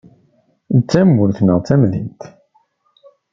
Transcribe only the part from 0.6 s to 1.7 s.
D tamurt neɣ d